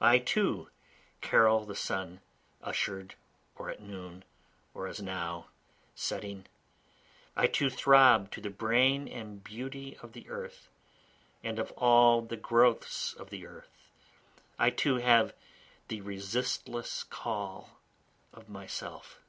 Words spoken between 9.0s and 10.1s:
and beauty